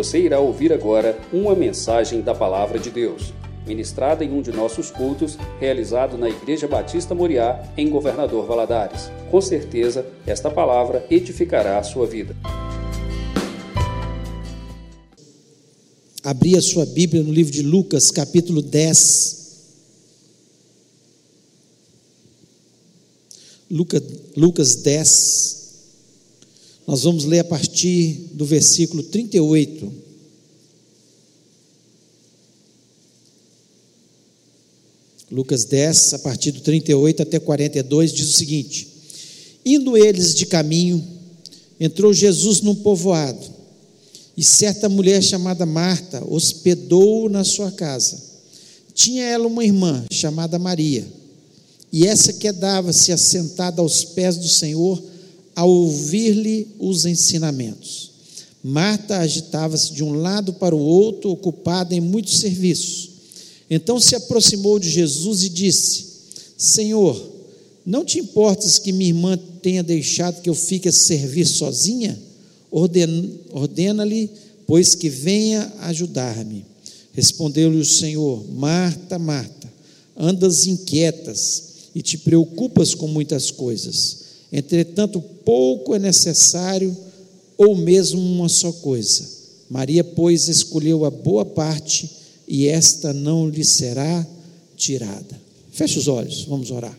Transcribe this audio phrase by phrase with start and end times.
[0.00, 3.34] Você irá ouvir agora uma mensagem da Palavra de Deus,
[3.66, 9.10] ministrada em um de nossos cultos, realizado na Igreja Batista Moriá, em Governador Valadares.
[9.30, 12.34] Com certeza, esta palavra edificará a sua vida.
[16.24, 19.36] Abri a sua Bíblia no livro de Lucas, capítulo 10.
[23.70, 24.02] Lucas,
[24.34, 25.59] Lucas 10.
[26.90, 29.92] Nós vamos ler a partir do versículo 38.
[35.30, 38.88] Lucas 10, a partir do 38 até 42, diz o seguinte:
[39.64, 41.00] Indo eles de caminho,
[41.78, 43.46] entrou Jesus num povoado,
[44.36, 48.20] e certa mulher chamada Marta hospedou na sua casa.
[48.92, 51.06] Tinha ela uma irmã chamada Maria,
[51.92, 55.00] e essa quedava-se assentada aos pés do Senhor,
[55.60, 58.12] a ouvir-lhe os ensinamentos.
[58.64, 63.10] Marta agitava-se de um lado para o outro, ocupada em muitos serviços.
[63.68, 66.06] Então se aproximou de Jesus e disse:
[66.56, 67.30] Senhor,
[67.84, 72.18] não te importas que minha irmã tenha deixado que eu fique a servir sozinha?
[72.70, 74.30] Ordena-lhe,
[74.66, 76.64] pois que venha ajudar-me.
[77.12, 79.70] Respondeu-lhe o Senhor: Marta, Marta,
[80.16, 84.29] andas inquietas e te preocupas com muitas coisas.
[84.52, 86.96] Entretanto, pouco é necessário,
[87.56, 89.24] ou mesmo uma só coisa.
[89.68, 92.10] Maria, pois, escolheu a boa parte,
[92.48, 94.26] e esta não lhe será
[94.76, 95.40] tirada.
[95.70, 96.98] Feche os olhos, vamos orar.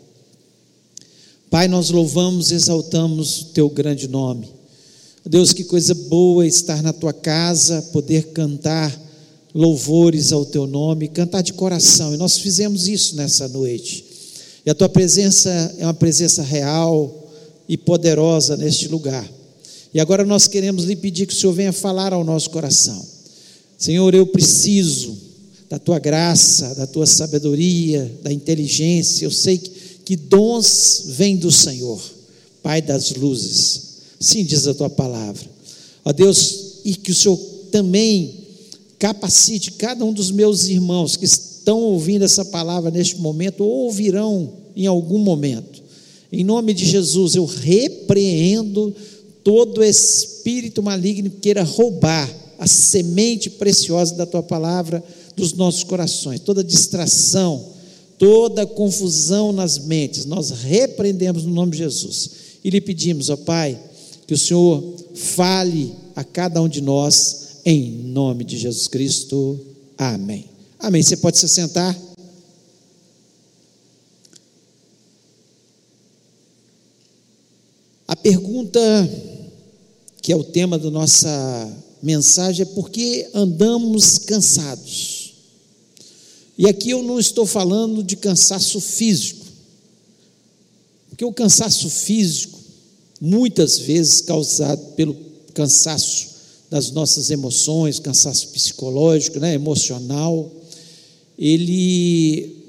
[1.50, 4.48] Pai, nós louvamos, exaltamos o teu grande nome.
[5.26, 8.98] Deus, que coisa boa estar na tua casa, poder cantar
[9.54, 12.14] louvores ao teu nome, cantar de coração.
[12.14, 14.06] E nós fizemos isso nessa noite.
[14.66, 17.20] E a tua presença é uma presença real
[17.72, 19.25] e poderosa neste lugar.
[19.94, 23.02] E agora nós queremos lhe pedir que o Senhor venha falar ao nosso coração.
[23.77, 25.17] Senhor, eu preciso
[25.69, 29.23] da tua graça, da tua sabedoria, da inteligência.
[29.23, 29.70] Eu sei que,
[30.04, 32.02] que dons vêm do Senhor,
[32.61, 33.83] Pai das luzes.
[34.20, 35.49] Sim, diz a tua palavra.
[36.04, 37.37] Ó Deus, e que o Senhor
[37.71, 38.36] também
[38.99, 44.52] capacite cada um dos meus irmãos que estão ouvindo essa palavra neste momento ou ouvirão
[44.76, 45.70] em algum momento.
[46.31, 48.95] Em nome de Jesus, eu repreendo
[49.43, 55.03] todo espírito maligno que queira roubar a semente preciosa da tua palavra
[55.36, 57.65] dos nossos corações, toda distração,
[58.17, 62.30] toda confusão nas mentes, nós repreendemos no nome de Jesus
[62.63, 63.80] e lhe pedimos, ó Pai,
[64.27, 69.59] que o Senhor fale a cada um de nós, em nome de Jesus Cristo.
[69.98, 70.45] Amém.
[70.80, 71.02] Amém.
[71.02, 72.11] Você pode se sentar.
[78.11, 78.82] A pergunta
[80.22, 85.33] que é o tema da nossa mensagem é por que andamos cansados?
[86.58, 89.45] E aqui eu não estou falando de cansaço físico,
[91.08, 92.60] porque o cansaço físico,
[93.22, 95.16] muitas vezes causado pelo
[95.54, 96.32] cansaço
[96.70, 100.52] das nossas emoções, cansaço psicológico, né, emocional,
[101.39, 102.61] ele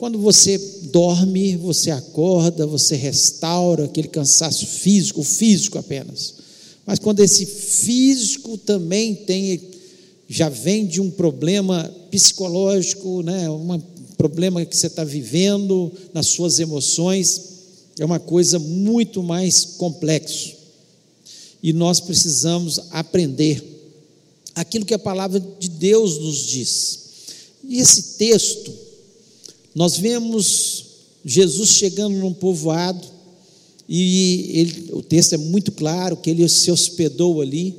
[0.00, 6.36] quando você dorme, você acorda, você restaura aquele cansaço físico, físico apenas.
[6.86, 9.60] Mas quando esse físico também tem,
[10.26, 13.78] já vem de um problema psicológico, né, um
[14.16, 17.42] problema que você está vivendo nas suas emoções,
[17.98, 20.54] é uma coisa muito mais complexo.
[21.62, 23.62] E nós precisamos aprender
[24.54, 27.00] aquilo que a palavra de Deus nos diz.
[27.68, 28.88] E esse texto,
[29.74, 30.84] nós vemos
[31.24, 33.06] Jesus chegando num povoado,
[33.88, 37.74] e ele, o texto é muito claro que ele se hospedou ali,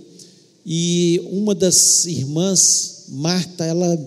[0.66, 3.97] e uma das irmãs, Marta, ela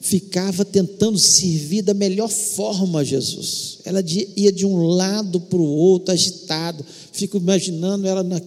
[0.00, 3.78] ficava tentando servir da melhor forma a Jesus.
[3.84, 4.04] Ela
[4.36, 6.84] ia de um lado para o outro, agitado.
[7.12, 8.40] Fico imaginando ela na,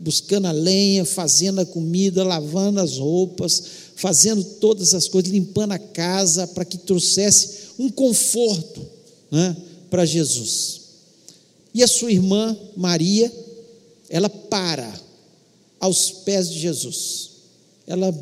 [0.00, 3.62] buscando a lenha, fazendo a comida, lavando as roupas,
[3.96, 8.86] fazendo todas as coisas, limpando a casa para que trouxesse um conforto
[9.30, 9.56] né,
[9.90, 10.80] para Jesus.
[11.74, 13.32] E a sua irmã Maria,
[14.08, 15.00] ela para
[15.80, 17.30] aos pés de Jesus.
[17.86, 18.14] Ela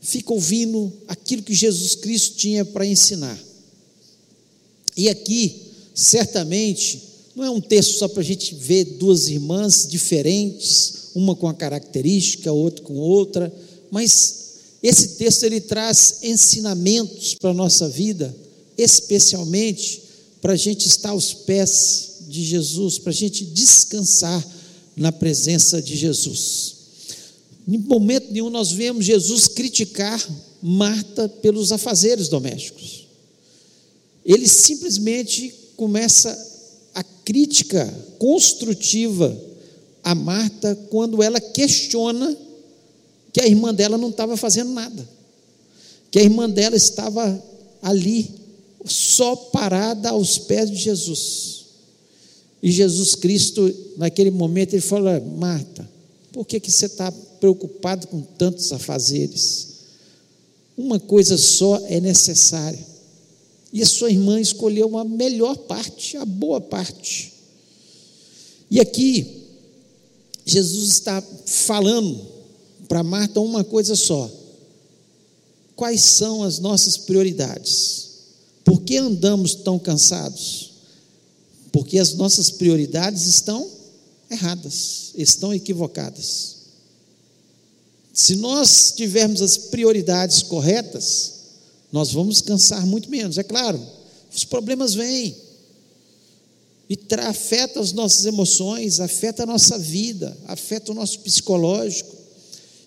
[0.00, 3.38] fica ouvindo aquilo que Jesus Cristo tinha para ensinar.
[4.96, 5.62] E aqui,
[5.94, 7.00] certamente,
[7.36, 11.54] não é um texto só para a gente ver duas irmãs diferentes, uma com a
[11.54, 13.52] característica, outra com outra,
[13.92, 14.38] mas
[14.82, 18.34] esse texto ele traz ensinamentos para a nossa vida
[18.78, 20.02] especialmente
[20.40, 24.46] para a gente estar aos pés de Jesus, para a gente descansar
[24.96, 26.76] na presença de Jesus.
[27.66, 30.24] Em momento nenhum nós vemos Jesus criticar
[30.60, 33.06] Marta pelos afazeres domésticos.
[34.24, 36.36] Ele simplesmente começa
[36.94, 37.86] a crítica
[38.18, 39.40] construtiva
[40.02, 42.36] a Marta quando ela questiona
[43.32, 45.08] que a irmã dela não estava fazendo nada,
[46.10, 47.40] que a irmã dela estava
[47.80, 48.28] ali,
[48.88, 51.66] só parada aos pés de Jesus.
[52.62, 55.88] E Jesus Cristo, naquele momento, ele fala: Marta,
[56.32, 59.68] por que, que você está preocupado com tantos afazeres?
[60.76, 62.86] Uma coisa só é necessária.
[63.72, 67.32] E a sua irmã escolheu a melhor parte, a boa parte.
[68.70, 69.44] E aqui,
[70.44, 72.20] Jesus está falando
[72.88, 74.30] para Marta uma coisa só:
[75.76, 78.07] quais são as nossas prioridades?
[78.68, 80.72] Por que andamos tão cansados?
[81.72, 83.66] Porque as nossas prioridades estão
[84.30, 86.56] erradas, estão equivocadas.
[88.12, 91.32] Se nós tivermos as prioridades corretas,
[91.90, 93.38] nós vamos cansar muito menos.
[93.38, 93.80] É claro,
[94.30, 95.34] os problemas vêm
[96.90, 102.14] e afeta as nossas emoções, afeta a nossa vida, afeta o nosso psicológico.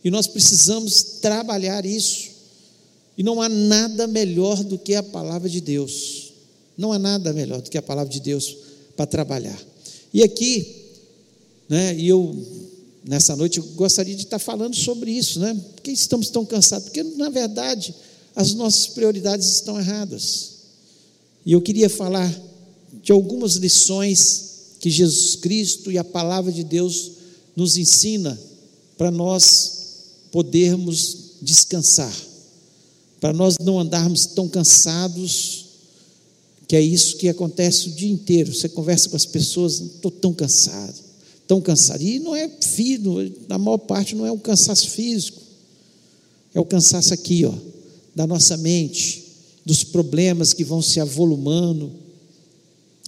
[0.03, 2.30] E nós precisamos trabalhar isso.
[3.17, 6.33] E não há nada melhor do que a palavra de Deus.
[6.77, 8.57] Não há nada melhor do que a palavra de Deus
[8.95, 9.59] para trabalhar.
[10.13, 10.75] E aqui,
[11.69, 12.35] né, e eu
[13.03, 15.53] nessa noite eu gostaria de estar falando sobre isso, né?
[15.75, 16.85] Por que estamos tão cansados?
[16.85, 17.93] Porque na verdade
[18.35, 20.51] as nossas prioridades estão erradas.
[21.45, 22.31] E eu queria falar
[23.03, 27.11] de algumas lições que Jesus Cristo e a palavra de Deus
[27.55, 28.39] nos ensina
[28.97, 29.79] para nós
[30.31, 32.13] podermos descansar,
[33.21, 35.65] para nós não andarmos tão cansados,
[36.68, 38.51] que é isso que acontece o dia inteiro.
[38.51, 40.95] Você conversa com as pessoas, estou tão cansado,
[41.47, 42.01] tão cansado.
[42.01, 43.12] E não é físico,
[43.47, 45.39] na maior parte não é um cansaço físico,
[46.53, 47.53] é o cansaço aqui, ó,
[48.15, 49.24] da nossa mente,
[49.63, 51.91] dos problemas que vão se avolumando,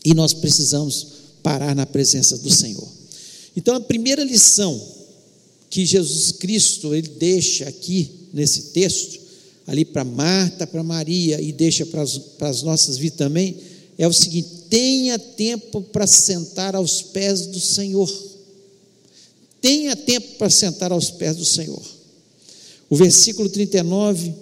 [0.06, 1.07] e nós precisamos
[1.42, 2.88] parar na presença do Senhor.
[3.56, 4.80] Então, a primeira lição
[5.71, 9.22] que Jesus Cristo ele deixa aqui nesse texto,
[9.65, 13.57] ali para Marta, para Maria e deixa para as, nossas vidas também,
[13.98, 18.12] é o seguinte: tenha tempo para sentar aos pés do Senhor.
[19.62, 21.81] Tenha tempo para sentar aos pés do Senhor.
[22.89, 24.33] O versículo 39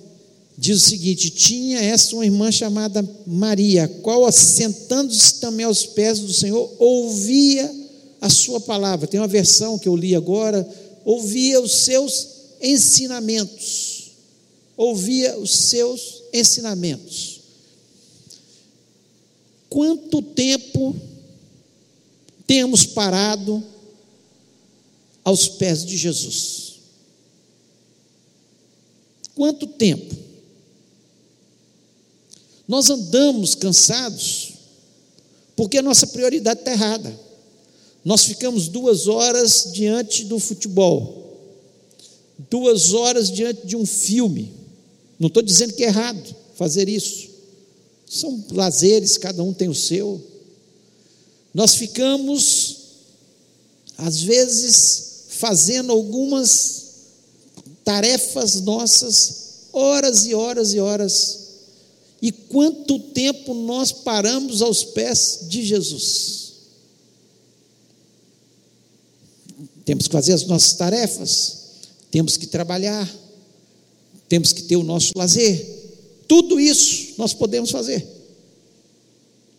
[0.57, 6.33] diz o seguinte: Tinha essa uma irmã chamada Maria, qual, assentando-se também aos pés do
[6.33, 7.69] Senhor, ouvia
[8.19, 9.07] a sua palavra.
[9.07, 10.67] Tem uma versão que eu li agora,
[11.05, 12.27] ouvia os seus
[12.61, 13.90] ensinamentos.
[14.83, 17.41] Ouvia os seus ensinamentos.
[19.69, 20.95] Quanto tempo
[22.47, 23.63] temos parado
[25.23, 26.79] aos pés de Jesus?
[29.35, 30.15] Quanto tempo?
[32.67, 34.53] Nós andamos cansados
[35.55, 37.19] porque a nossa prioridade está errada.
[38.03, 41.39] Nós ficamos duas horas diante do futebol,
[42.49, 44.60] duas horas diante de um filme.
[45.21, 47.29] Não estou dizendo que é errado fazer isso.
[48.09, 50.19] São lazeres, cada um tem o seu.
[51.53, 52.77] Nós ficamos,
[53.99, 56.85] às vezes, fazendo algumas
[57.85, 61.41] tarefas nossas, horas e horas e horas
[62.19, 66.53] e quanto tempo nós paramos aos pés de Jesus?
[69.85, 71.57] Temos que fazer as nossas tarefas,
[72.09, 73.07] temos que trabalhar,
[74.31, 75.61] temos que ter o nosso lazer.
[76.25, 78.07] Tudo isso nós podemos fazer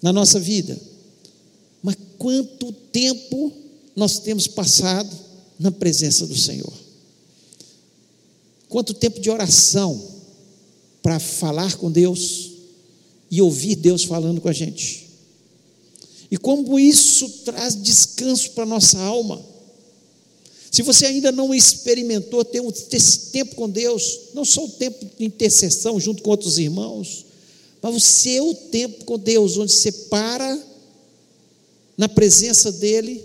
[0.00, 0.80] na nossa vida.
[1.82, 3.52] Mas quanto tempo
[3.94, 5.14] nós temos passado
[5.60, 6.72] na presença do Senhor?
[8.66, 10.02] Quanto tempo de oração
[11.02, 12.52] para falar com Deus?
[13.32, 15.08] e ouvir Deus falando com a gente.
[16.30, 19.42] E como isso traz descanso para a nossa alma.
[20.72, 22.62] Se você ainda não experimentou ter
[22.92, 27.26] esse tempo com Deus, não só o tempo de intercessão junto com outros irmãos,
[27.82, 30.58] mas o seu tempo com Deus, onde você para
[31.94, 33.22] na presença dEle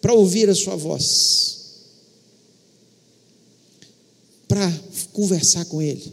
[0.00, 1.58] para ouvir a sua voz,
[4.48, 4.68] para
[5.12, 6.12] conversar com Ele,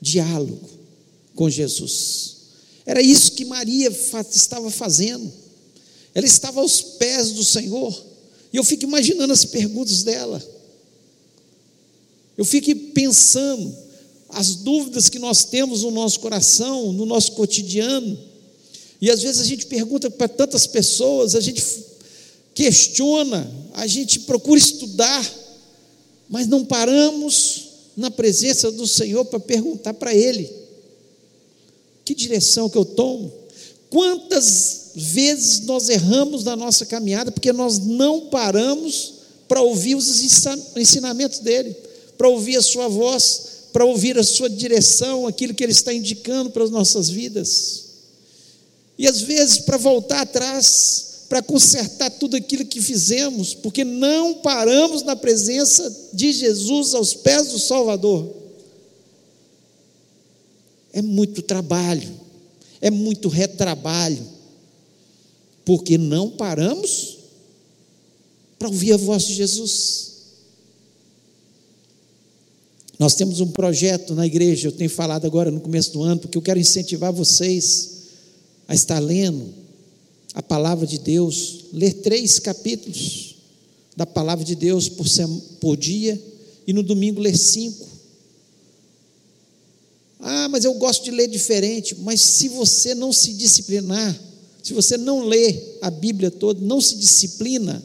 [0.00, 0.66] diálogo
[1.34, 2.36] com Jesus.
[2.86, 3.92] Era isso que Maria
[4.34, 5.30] estava fazendo.
[6.14, 8.07] Ela estava aos pés do Senhor.
[8.52, 10.42] E eu fico imaginando as perguntas dela.
[12.36, 13.74] Eu fico pensando
[14.28, 18.18] as dúvidas que nós temos no nosso coração, no nosso cotidiano.
[19.00, 21.62] E às vezes a gente pergunta para tantas pessoas, a gente
[22.54, 25.24] questiona, a gente procura estudar,
[26.28, 30.50] mas não paramos na presença do Senhor para perguntar para Ele:
[32.04, 33.32] que direção que eu tomo?
[33.90, 39.14] Quantas vezes nós erramos na nossa caminhada porque nós não paramos
[39.46, 40.20] para ouvir os
[40.76, 41.74] ensinamentos dele,
[42.16, 46.50] para ouvir a sua voz, para ouvir a sua direção, aquilo que ele está indicando
[46.50, 47.84] para as nossas vidas.
[48.98, 55.02] E às vezes, para voltar atrás, para consertar tudo aquilo que fizemos, porque não paramos
[55.02, 58.34] na presença de Jesus aos pés do Salvador.
[60.92, 62.08] É muito trabalho,
[62.80, 64.37] é muito retrabalho,
[65.68, 67.18] porque não paramos
[68.58, 70.12] para ouvir a voz de Jesus.
[72.98, 76.38] Nós temos um projeto na igreja, eu tenho falado agora no começo do ano, porque
[76.38, 77.98] eu quero incentivar vocês
[78.66, 79.52] a estar lendo
[80.32, 83.36] a palavra de Deus, ler três capítulos
[83.94, 85.06] da palavra de Deus por,
[85.60, 86.18] por dia
[86.66, 87.86] e no domingo ler cinco.
[90.18, 91.94] Ah, mas eu gosto de ler diferente.
[91.94, 94.27] Mas se você não se disciplinar,
[94.62, 97.82] se você não lê a Bíblia toda, não se disciplina,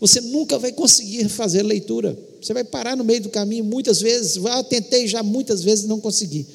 [0.00, 2.16] você nunca vai conseguir fazer leitura.
[2.40, 4.44] Você vai parar no meio do caminho muitas vezes.
[4.46, 6.46] Ah, tentei já muitas vezes não consegui.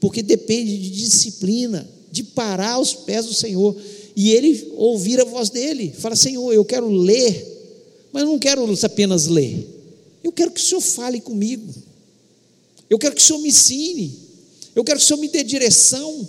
[0.00, 3.76] Porque depende de disciplina, de parar aos pés do Senhor
[4.14, 5.92] e ele ouvir a voz dele.
[5.98, 9.68] Fala, Senhor, eu quero ler, mas não quero apenas ler.
[10.22, 11.72] Eu quero que o Senhor fale comigo.
[12.88, 14.14] Eu quero que o Senhor me ensine.
[14.74, 16.28] Eu quero que o Senhor me dê direção.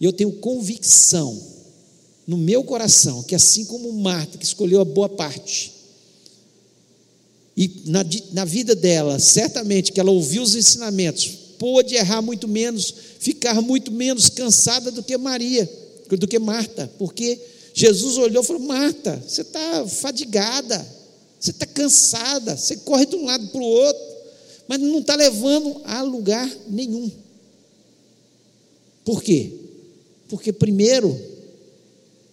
[0.00, 1.40] E eu tenho convicção
[2.26, 5.72] no meu coração que, assim como Marta, que escolheu a boa parte,
[7.56, 11.26] e na, na vida dela, certamente que ela ouviu os ensinamentos,
[11.58, 15.70] pôde errar muito menos, ficar muito menos cansada do que Maria,
[16.10, 17.40] do que Marta, porque
[17.72, 20.84] Jesus olhou e falou: Marta, você está fadigada,
[21.38, 24.02] você está cansada, você corre de um lado para o outro,
[24.66, 27.10] mas não está levando a lugar nenhum.
[29.04, 29.52] Por quê?
[30.28, 31.18] Porque, primeiro,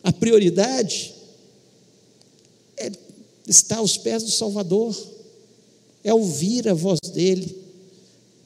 [0.04, 1.14] a prioridade
[2.78, 2.92] é
[3.48, 4.96] estar aos pés do Salvador,
[6.04, 7.56] é ouvir a voz dele,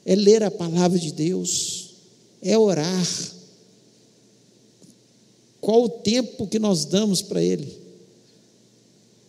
[0.05, 1.91] é ler a palavra de Deus,
[2.41, 3.07] é orar.
[5.61, 7.85] Qual o tempo que nós damos para Ele?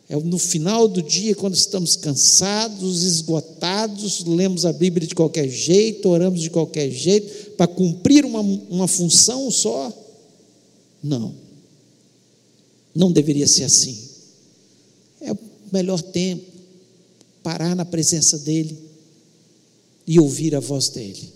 [0.08, 6.08] É no final do dia, quando estamos cansados, esgotados, lemos a Bíblia de qualquer jeito,
[6.08, 9.92] oramos de qualquer jeito, para cumprir uma, uma função só?
[11.06, 11.34] Não.
[12.94, 13.96] Não deveria ser assim.
[15.20, 15.38] É o
[15.72, 16.44] melhor tempo,
[17.42, 18.86] parar na presença dEle,
[20.06, 21.32] e ouvir a voz dele.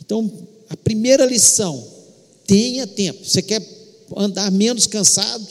[0.00, 0.30] Então,
[0.68, 1.86] a primeira lição,
[2.46, 3.24] tenha tempo.
[3.24, 3.60] Você quer
[4.16, 5.46] andar menos cansado?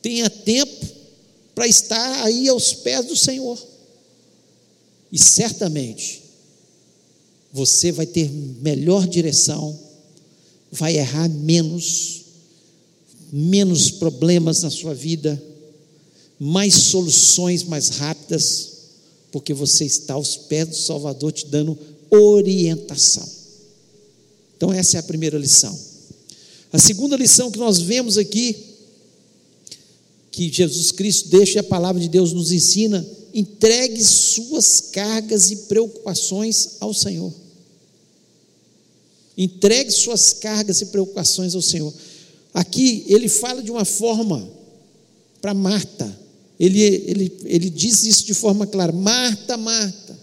[0.00, 0.86] Tenha tempo
[1.54, 3.58] para estar aí aos pés do Senhor.
[5.10, 6.22] E certamente
[7.52, 9.78] você vai ter melhor direção,
[10.70, 12.22] vai errar menos,
[13.32, 15.40] menos problemas na sua vida,
[16.38, 18.70] mais soluções mais rápidas
[19.30, 21.78] porque você está aos pés do Salvador te dando
[22.10, 23.26] orientação.
[24.56, 25.76] Então, essa é a primeira lição.
[26.72, 28.56] A segunda lição que nós vemos aqui,
[30.30, 35.56] que Jesus Cristo deixa e a palavra de Deus nos ensina, entregue suas cargas e
[35.56, 37.32] preocupações ao Senhor.
[39.42, 41.94] Entregue suas cargas e preocupações ao Senhor.
[42.52, 44.46] Aqui ele fala de uma forma
[45.40, 46.14] para Marta,
[46.58, 50.18] ele, ele, ele diz isso de forma clara: Marta, Marta,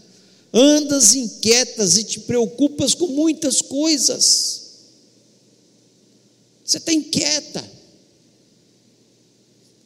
[0.53, 4.67] andas inquietas e te preocupas com muitas coisas.
[6.63, 7.67] Você está inquieta.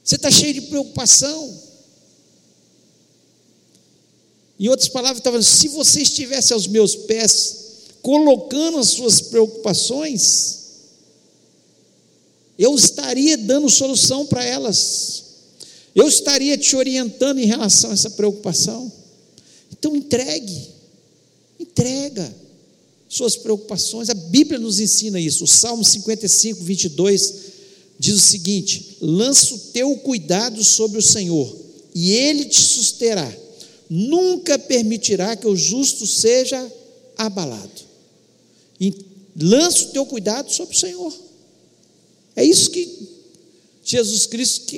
[0.03, 1.57] Você está cheio de preocupação.
[4.59, 7.60] Em outras palavras, estava se você estivesse aos meus pés,
[8.01, 10.61] colocando as suas preocupações,
[12.57, 15.23] eu estaria dando solução para elas.
[15.95, 18.91] Eu estaria te orientando em relação a essa preocupação.
[19.71, 20.69] Então entregue,
[21.59, 22.33] entrega
[23.09, 24.09] suas preocupações.
[24.09, 25.43] A Bíblia nos ensina isso.
[25.43, 27.33] O Salmo 55, 22
[27.99, 31.55] diz o seguinte: lança o teu cuidado sobre o Senhor,
[31.93, 33.31] e Ele te susterá.
[33.89, 36.71] Nunca permitirá que o justo seja
[37.17, 37.90] abalado.
[38.81, 38.91] E
[39.39, 41.13] lança o teu cuidado sobre o Senhor.
[42.35, 42.89] É isso que
[43.85, 44.75] Jesus Cristo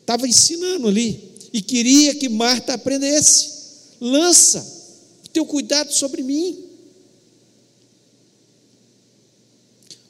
[0.00, 1.20] estava ensinando ali
[1.52, 3.50] e queria que Marta aprendesse.
[4.00, 4.60] Lança
[5.24, 6.70] o teu cuidado sobre mim.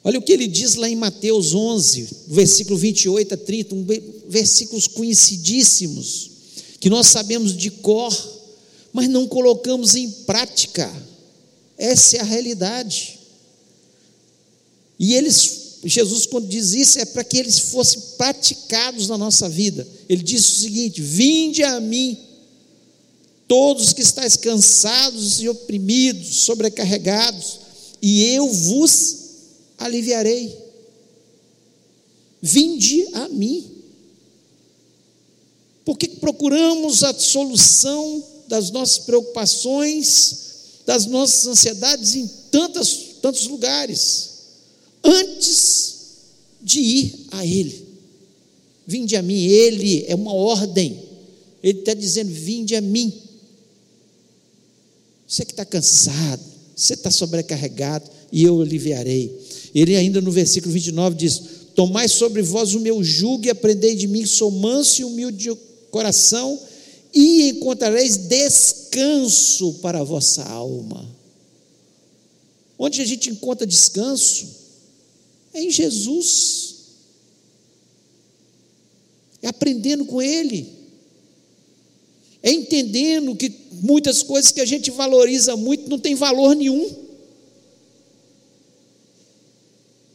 [0.03, 3.85] Olha o que ele diz lá em Mateus 11, versículo 28 a 30, um
[4.27, 6.29] versículos conhecidíssimos.
[6.79, 8.11] que nós sabemos de cor,
[8.91, 10.91] mas não colocamos em prática.
[11.77, 13.20] Essa é a realidade.
[15.03, 19.87] E eles, Jesus, quando diz isso, é para que eles fossem praticados na nossa vida.
[20.07, 22.15] Ele disse o seguinte: Vinde a mim,
[23.47, 27.61] todos que estáis cansados e oprimidos, sobrecarregados,
[27.99, 29.17] e eu vos
[29.79, 30.55] aliviarei.
[32.39, 33.71] Vinde a mim.
[35.83, 40.35] Porque procuramos a solução das nossas preocupações,
[40.85, 44.30] das nossas ansiedades em tantas, tantos lugares,
[45.03, 45.95] antes
[46.61, 47.87] de ir a Ele.
[48.85, 50.99] Vinde a mim, Ele é uma ordem,
[51.63, 53.13] Ele está dizendo: vinde a mim.
[55.27, 56.43] Você que está cansado,
[56.75, 59.33] você está sobrecarregado, e eu aliviarei.
[59.73, 61.41] Ele ainda no versículo 29 diz:
[61.75, 65.55] Tomai sobre vós o meu jugo e aprendei de mim, sou manso e humilde de
[65.89, 66.59] coração,
[67.13, 71.07] e encontrareis descanso para a vossa alma.
[72.77, 74.60] Onde a gente encontra descanso?
[75.53, 76.75] É em Jesus.
[79.41, 80.67] É aprendendo com Ele.
[82.43, 86.89] É entendendo que muitas coisas que a gente valoriza muito não tem valor nenhum.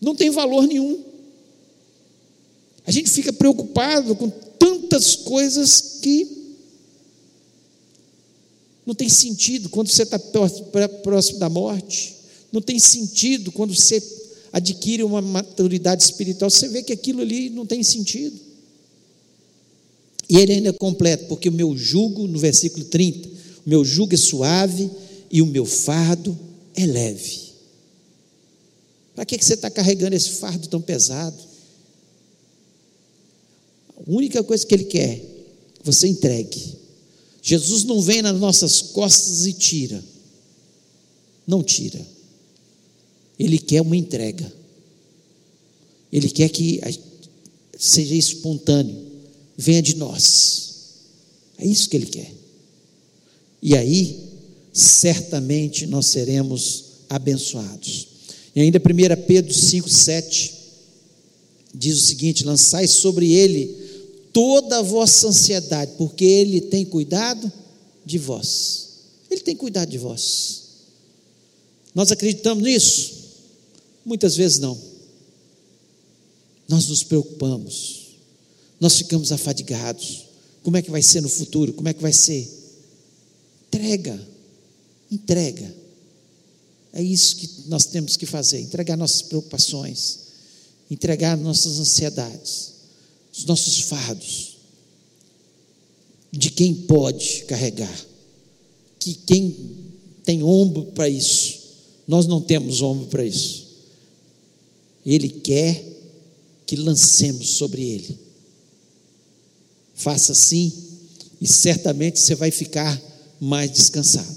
[0.01, 1.05] Não tem valor nenhum.
[2.87, 6.37] A gente fica preocupado com tantas coisas que
[8.85, 10.19] não tem sentido quando você está
[11.03, 12.15] próximo da morte.
[12.53, 14.01] Não tem sentido quando você
[14.57, 16.49] adquire uma maturidade espiritual.
[16.51, 18.41] Você vê que aquilo ali não tem sentido.
[20.31, 23.33] E ele ainda completa, porque o meu jugo, no versículo 30, o
[23.69, 24.91] meu jugo é suave
[25.31, 26.37] e o meu fardo
[26.75, 27.53] é leve.
[29.15, 31.37] Para que você está carregando esse fardo tão pesado?
[33.95, 35.23] A única coisa que ele quer,
[35.85, 36.77] você entregue.
[37.43, 40.03] Jesus não vem nas nossas costas e tira.
[41.47, 42.16] Não tira.
[43.39, 44.53] Ele quer uma entrega.
[46.13, 46.81] Ele quer que
[47.79, 48.97] seja espontâneo,
[49.57, 50.75] venha de nós.
[51.59, 52.33] É isso que ele quer.
[53.63, 54.21] E aí,
[54.73, 58.09] certamente nós seremos abençoados.
[58.55, 60.55] E ainda 1 Pedro 5, 7
[61.75, 63.87] diz o seguinte: lançai sobre ele
[64.37, 67.51] toda a vossa ansiedade, porque Ele tem cuidado
[68.05, 68.89] de vós.
[69.31, 70.65] Ele tem cuidado de vós.
[71.95, 73.16] Nós acreditamos nisso?
[74.07, 74.81] Muitas vezes não.
[76.67, 78.07] Nós nos preocupamos,
[78.81, 80.25] nós ficamos afadigados.
[80.63, 81.75] Como é que vai ser no futuro?
[81.75, 82.51] Como é que vai ser?
[83.69, 84.19] Entrega,
[85.13, 85.75] entrega.
[86.95, 90.21] É isso que nós temos que fazer: entregar nossas preocupações,
[90.91, 92.77] entregar nossas ansiedades
[93.37, 94.57] os nossos fardos,
[96.33, 98.07] de quem pode carregar,
[98.99, 99.55] que quem
[100.25, 101.59] tem ombro para isso,
[102.09, 103.66] nós não temos ombro para isso.
[105.07, 105.83] Ele quer
[106.67, 108.19] que lancemos sobre ele.
[109.95, 110.73] Faça assim
[111.41, 113.01] e certamente você vai ficar
[113.41, 114.37] mais descansado.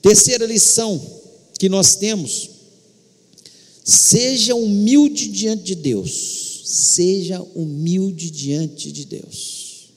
[0.00, 1.04] Terceira lição
[1.58, 2.48] que nós temos:
[3.84, 9.88] seja humilde diante de Deus seja humilde diante de Deus.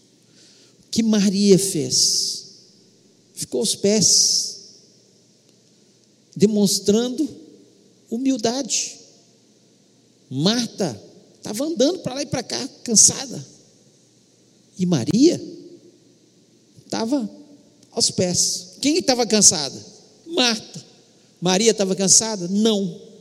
[0.87, 2.45] O que Maria fez?
[3.35, 4.59] Ficou aos pés,
[6.33, 7.27] demonstrando
[8.09, 9.00] humildade.
[10.31, 10.99] Marta
[11.37, 13.45] estava andando para lá e para cá, cansada.
[14.79, 15.39] E Maria
[16.83, 17.29] estava
[17.91, 18.77] aos pés.
[18.81, 19.79] Quem estava cansada?
[20.25, 20.85] Marta.
[21.41, 22.47] Maria estava cansada?
[22.47, 23.11] Não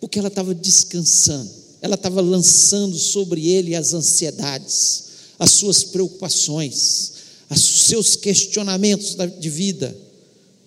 [0.00, 5.04] porque ela estava descansando, ela estava lançando sobre ele as ansiedades,
[5.38, 7.12] as suas preocupações,
[7.50, 9.96] os seus questionamentos de vida.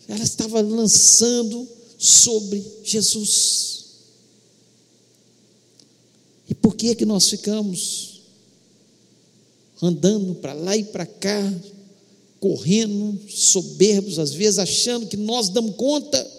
[0.08, 1.67] Ela estava lançando
[1.98, 3.78] sobre Jesus.
[6.49, 8.21] E por que é que nós ficamos
[9.81, 11.53] andando para lá e para cá,
[12.39, 16.29] correndo, soberbos, às vezes achando que nós damos conta,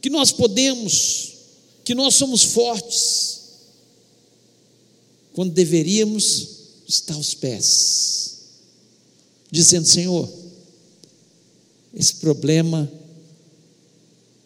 [0.00, 1.32] que nós podemos,
[1.84, 3.40] que nós somos fortes,
[5.34, 6.48] quando deveríamos
[6.88, 8.38] estar aos pés,
[9.50, 10.28] dizendo: Senhor,
[11.94, 12.90] esse problema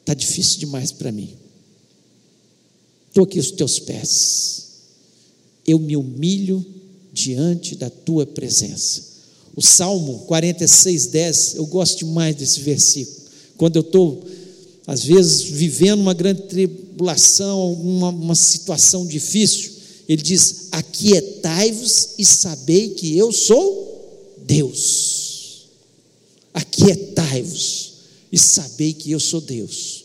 [0.00, 1.36] está difícil demais para mim.
[3.10, 4.66] Estou aqui aos teus pés.
[5.66, 6.64] Eu me humilho
[7.12, 9.02] diante da tua presença.
[9.56, 13.16] O Salmo 46, 10, eu gosto demais desse versículo.
[13.56, 14.24] Quando eu estou,
[14.86, 19.72] às vezes, vivendo uma grande tribulação, uma, uma situação difícil,
[20.08, 25.66] Ele diz: Aquietai-vos e sabei que eu sou Deus.
[26.54, 27.92] Aquietai-vos
[28.30, 29.99] e sabei que eu sou Deus.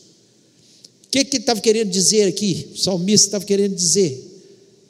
[1.16, 2.68] Que, que ele estava querendo dizer aqui?
[2.74, 4.22] O salmista estava querendo dizer,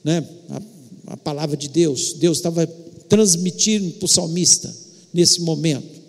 [0.02, 0.28] né?
[0.48, 2.14] a, a palavra de Deus.
[2.14, 2.66] Deus estava
[3.08, 4.74] transmitindo para o salmista
[5.14, 6.02] nesse momento.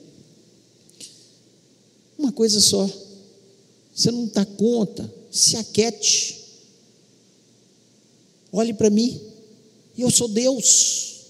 [2.17, 2.89] Uma coisa só,
[3.93, 6.35] você não dá conta, se aquete,
[8.51, 9.21] olhe para mim,
[9.95, 11.25] eu sou Deus,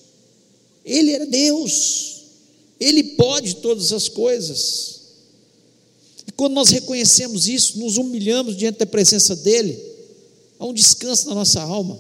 [0.86, 2.22] Ele era Deus,
[2.80, 4.97] Ele pode todas as coisas.
[6.38, 9.78] Quando nós reconhecemos isso, nos humilhamos diante da presença dEle,
[10.60, 12.00] há um descanso na nossa alma.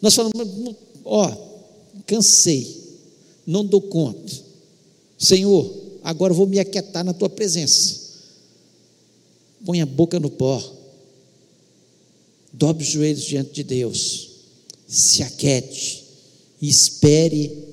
[0.00, 0.74] Nós falamos,
[1.04, 1.36] ó,
[2.06, 2.82] cansei,
[3.46, 4.32] não dou conta.
[5.18, 5.70] Senhor,
[6.02, 8.08] agora vou me aquietar na tua presença.
[9.66, 10.62] Põe a boca no pó.
[12.50, 14.30] Dobre os joelhos diante de Deus.
[14.86, 16.04] Se aquete
[16.62, 17.68] e espere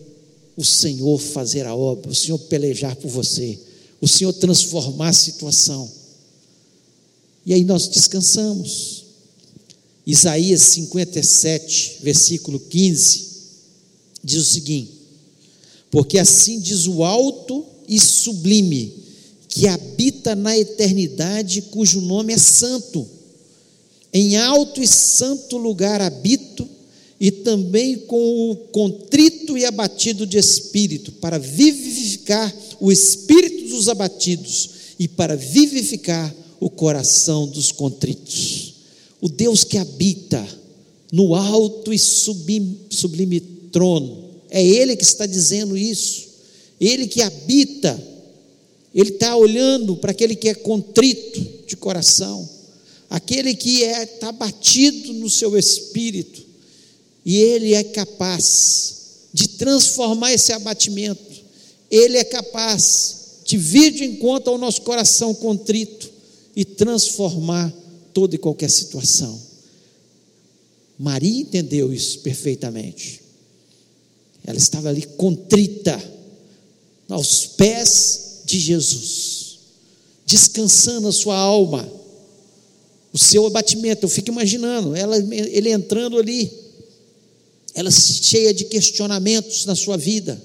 [0.58, 3.58] o Senhor fazer a obra, o Senhor pelejar por você,
[4.06, 5.92] o Senhor transformar a situação.
[7.44, 9.04] E aí nós descansamos.
[10.06, 13.26] Isaías 57, versículo 15,
[14.24, 14.92] diz o seguinte:
[15.90, 18.94] Porque assim diz o alto e sublime,
[19.50, 23.08] que habita na eternidade, cujo nome é santo.
[24.14, 26.70] Em alto e santo lugar habito,
[27.20, 32.54] e também com o contrito e abatido de espírito, para vivificar
[32.86, 34.70] o espírito dos abatidos
[35.00, 38.76] e para vivificar o coração dos contritos.
[39.20, 40.48] O Deus que habita
[41.12, 43.40] no alto e sublime, sublime
[43.72, 46.28] trono, é Ele que está dizendo isso.
[46.80, 48.00] Ele que habita,
[48.94, 52.48] Ele está olhando para aquele que é contrito de coração,
[53.10, 56.44] aquele que é, está batido no seu espírito,
[57.26, 58.96] e Ele é capaz
[59.34, 61.35] de transformar esse abatimento,
[61.90, 66.10] Ele é capaz de vir de encontro ao nosso coração contrito
[66.56, 67.72] e transformar
[68.14, 69.40] toda e qualquer situação.
[70.98, 73.22] Maria entendeu isso perfeitamente.
[74.46, 76.02] Ela estava ali contrita
[77.10, 79.60] aos pés de Jesus,
[80.26, 81.88] descansando a sua alma,
[83.12, 84.06] o seu abatimento.
[84.06, 86.52] Eu fico imaginando, ela, ele entrando ali,
[87.74, 90.42] ela cheia de questionamentos na sua vida,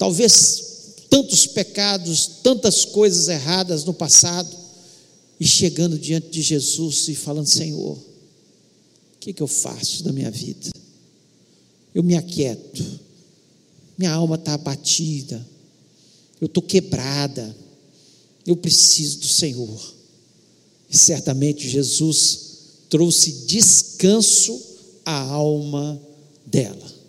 [0.00, 4.56] talvez tantos pecados, tantas coisas erradas no passado,
[5.38, 10.30] e chegando diante de Jesus e falando: Senhor, o que, que eu faço da minha
[10.30, 10.70] vida?
[11.94, 12.82] Eu me aquieto,
[13.98, 15.46] minha alma está abatida,
[16.40, 17.54] eu estou quebrada,
[18.46, 19.94] eu preciso do Senhor.
[20.88, 22.40] E certamente Jesus
[22.88, 24.58] trouxe descanso
[25.04, 26.00] à alma
[26.46, 26.99] dela.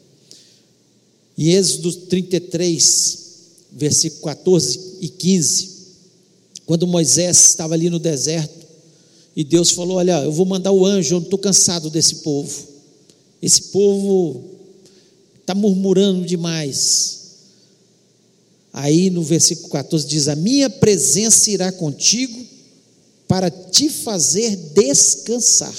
[1.42, 3.18] Em Êxodo 33,
[3.72, 5.70] versículo 14 e 15,
[6.68, 8.68] quando Moisés estava ali no deserto,
[9.36, 12.68] e Deus falou: Olha, eu vou mandar o anjo, eu não estou cansado desse povo.
[13.42, 14.44] Esse povo
[15.40, 17.22] está murmurando demais.
[18.72, 22.40] Aí no versículo 14 diz: A minha presença irá contigo
[23.28, 25.74] para te fazer descansar.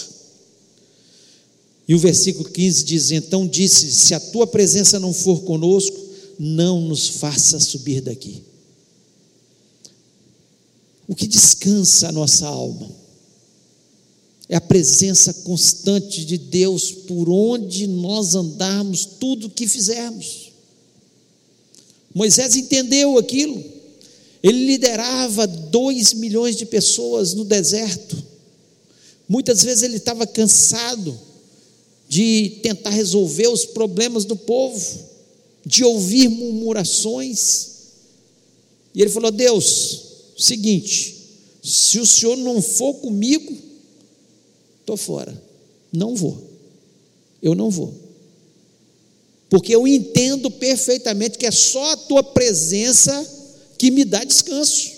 [1.87, 5.99] E o versículo 15 diz: Então disse: Se a tua presença não for conosco,
[6.39, 8.43] não nos faça subir daqui.
[11.09, 12.91] O que descansa a nossa alma
[14.49, 20.53] é a presença constante de Deus por onde nós andarmos, tudo que fizermos.
[22.15, 23.63] Moisés entendeu aquilo.
[24.43, 28.23] Ele liderava dois milhões de pessoas no deserto.
[29.29, 31.19] Muitas vezes ele estava cansado
[32.13, 34.99] de tentar resolver os problemas do povo,
[35.65, 37.69] de ouvir murmurações.
[38.95, 40.03] E ele falou: Deus,
[40.37, 41.17] seguinte,
[41.63, 43.57] se o senhor não for comigo,
[44.81, 45.43] estou fora.
[45.91, 46.37] Não vou.
[47.41, 48.03] Eu não vou
[49.53, 53.13] porque eu entendo perfeitamente que é só a tua presença
[53.77, 54.93] que me dá descanso.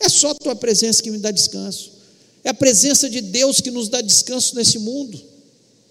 [0.00, 1.92] É só a tua presença que me dá descanso.
[2.42, 5.22] É a presença de Deus que nos dá descanso nesse mundo,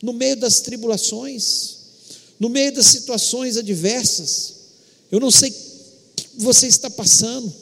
[0.02, 1.78] no meio das tribulações,
[2.40, 4.54] no meio das situações adversas.
[5.12, 5.54] Eu não sei o
[6.16, 7.54] que você está passando,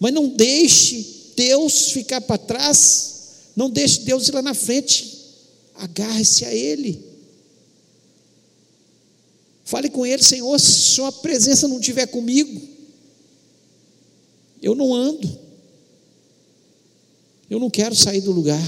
[0.00, 3.14] mas não deixe Deus ficar para trás,
[3.54, 5.18] não deixe Deus ir lá na frente,
[5.74, 7.14] agarre-se a Ele.
[9.64, 12.60] Fale com ele, Senhor, se sua presença não estiver comigo,
[14.62, 15.44] eu não ando.
[17.48, 18.62] Eu não quero sair do lugar.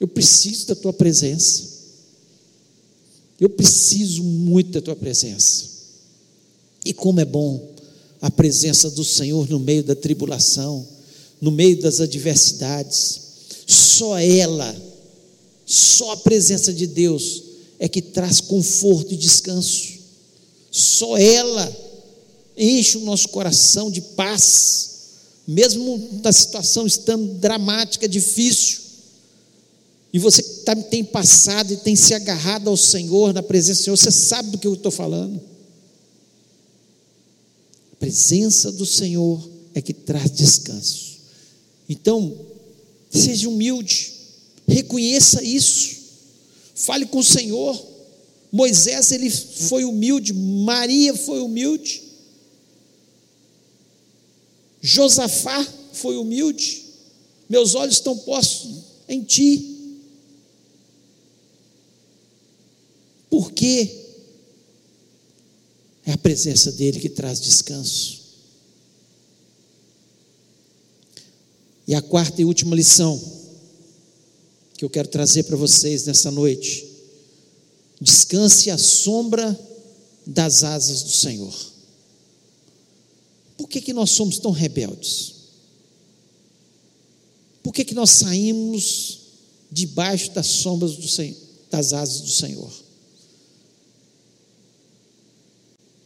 [0.00, 1.78] Eu preciso da tua presença.
[3.40, 5.66] Eu preciso muito da tua presença.
[6.84, 7.74] E como é bom
[8.20, 10.86] a presença do Senhor no meio da tribulação,
[11.40, 13.20] no meio das adversidades.
[13.66, 14.74] Só ela,
[15.66, 17.42] só a presença de Deus
[17.78, 19.98] é que traz conforto e descanso.
[20.70, 21.76] Só ela
[22.56, 24.90] enche o nosso coração de paz,
[25.46, 28.87] mesmo na situação estando dramática, difícil.
[30.12, 33.96] E você tá, tem passado e tem se agarrado ao Senhor, na presença do Senhor,
[33.96, 35.40] você sabe do que eu estou falando.
[37.92, 41.18] A presença do Senhor é que traz descanso.
[41.88, 42.34] Então,
[43.10, 44.12] seja humilde,
[44.66, 45.96] reconheça isso,
[46.74, 47.86] fale com o Senhor.
[48.50, 52.02] Moisés ele foi humilde, Maria foi humilde,
[54.80, 56.84] Josafá foi humilde.
[57.48, 59.77] Meus olhos estão postos em ti.
[63.30, 64.06] Porque
[66.06, 68.18] é a presença dele que traz descanso.
[71.86, 73.18] E a quarta e última lição
[74.76, 76.86] que eu quero trazer para vocês nessa noite:
[78.00, 79.58] descanse à sombra
[80.26, 81.54] das asas do Senhor.
[83.56, 85.34] Por que, que nós somos tão rebeldes?
[87.62, 89.20] Por que, que nós saímos
[89.70, 91.36] debaixo das sombras do,
[91.70, 92.87] das asas do Senhor?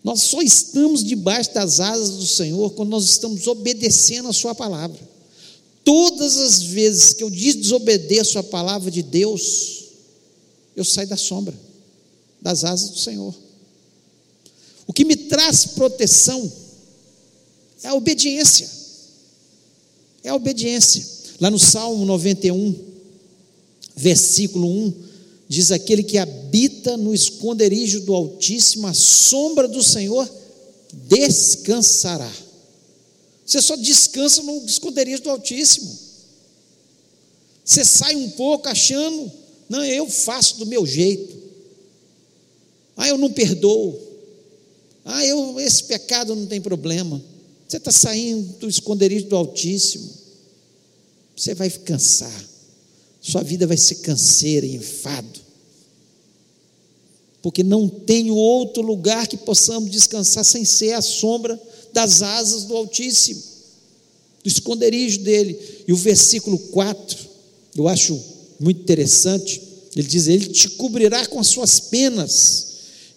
[0.03, 4.99] Nós só estamos debaixo das asas do Senhor quando nós estamos obedecendo a Sua palavra.
[5.85, 9.85] Todas as vezes que eu desobedeço a palavra de Deus,
[10.77, 11.55] eu saio da sombra,
[12.41, 13.35] das asas do Senhor.
[14.87, 16.51] O que me traz proteção
[17.83, 18.69] é a obediência.
[20.25, 21.05] É a obediência.
[21.41, 22.75] Lá no Salmo 91,
[23.97, 25.02] versículo 1,
[25.53, 30.27] diz aquele que habita no esconderijo do Altíssimo, a sombra do Senhor
[30.91, 32.33] descansará.
[33.45, 35.95] Você só descansa no esconderijo do Altíssimo.
[37.63, 39.31] Você sai um pouco achando,
[39.69, 41.37] não, eu faço do meu jeito.
[42.97, 44.01] Ah, eu não perdoo.
[45.05, 47.23] Ah, eu, esse pecado não tem problema.
[47.69, 50.11] Você está saindo do esconderijo do Altíssimo.
[51.37, 52.43] Você vai cansar.
[53.21, 55.42] Sua vida vai ser canseira enfado
[57.43, 61.61] porque não tem outro lugar que possamos descansar sem ser a sombra
[61.93, 63.43] das asas do Altíssimo,
[64.43, 65.59] do esconderijo dele.
[65.87, 67.19] E o versículo 4,
[67.77, 68.19] eu acho
[68.61, 69.61] muito interessante,
[69.97, 72.69] ele diz: Ele te cobrirá com as suas penas,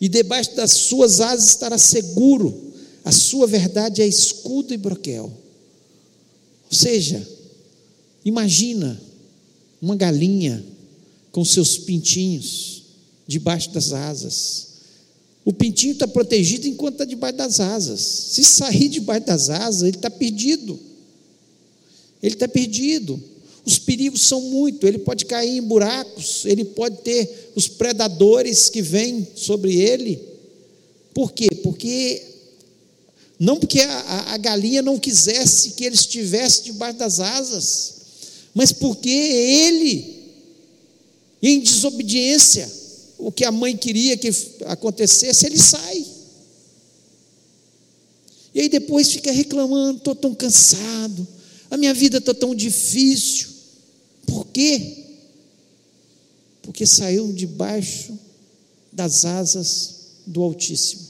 [0.01, 5.31] e debaixo das suas asas estará seguro, a sua verdade é escudo e broquel.
[6.69, 7.25] Ou seja,
[8.25, 8.99] imagina
[9.79, 10.65] uma galinha
[11.31, 12.74] com seus pintinhos,
[13.27, 14.67] debaixo das asas.
[15.43, 18.01] O pintinho está protegido enquanto está debaixo das asas.
[18.01, 20.79] Se sair debaixo das asas, ele está perdido.
[22.21, 23.21] Ele está perdido.
[23.63, 24.87] Os perigos são muito.
[24.87, 30.19] Ele pode cair em buracos, ele pode ter os predadores que vêm sobre ele.
[31.13, 31.47] Por quê?
[31.63, 32.23] Porque
[33.39, 37.93] não porque a, a, galinha não quisesse que ele estivesse debaixo das asas,
[38.53, 40.15] mas porque ele,
[41.41, 42.71] em desobediência,
[43.17, 44.29] o que a mãe queria que
[44.65, 46.05] acontecesse, ele sai.
[48.53, 51.27] E aí depois fica reclamando: estou tão cansado,
[51.69, 53.49] a minha vida está tão difícil.
[54.25, 55.03] Por quê?
[56.61, 58.17] Porque saiu debaixo
[58.91, 61.05] das asas do Altíssimo.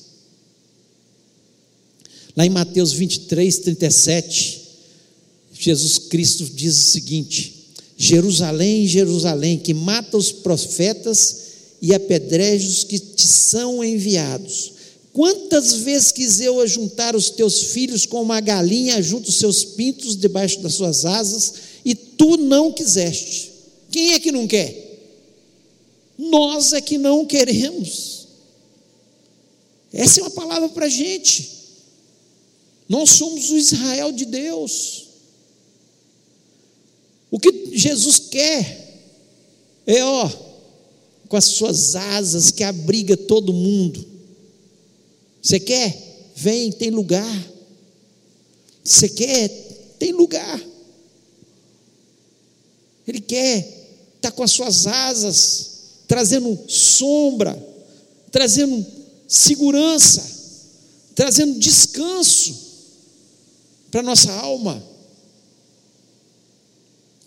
[2.36, 4.62] Lá em Mateus 23, 37,
[5.54, 7.56] Jesus Cristo diz o seguinte:
[7.98, 11.45] Jerusalém, Jerusalém, que mata os profetas
[11.82, 14.74] e apedrejos que te são enviados.
[15.14, 20.18] Quantas vezes quis eu ajuntar os teus filhos como uma galinha junto os seus pintos
[20.18, 21.54] debaixo das suas asas,
[21.86, 23.52] e tu não quiseste.
[23.92, 25.00] Quem é que não quer?
[26.18, 28.28] Nós é que não queremos.
[29.94, 31.50] Essa é uma palavra para a gente.
[32.90, 35.06] Nós somos o Israel de Deus.
[37.32, 38.86] O que Jesus quer
[39.88, 40.30] é, ó,
[41.28, 44.06] com as suas asas que abriga todo mundo.
[45.42, 46.32] Você quer?
[46.36, 47.52] Vem, tem lugar.
[48.84, 49.50] Você quer?
[49.98, 50.62] Tem lugar.
[53.08, 53.60] Ele quer
[54.16, 55.72] estar tá com as suas asas,
[56.08, 57.56] trazendo sombra,
[58.32, 58.86] trazendo
[59.28, 60.24] segurança,
[61.14, 62.66] trazendo descanso
[63.92, 64.84] para nossa alma.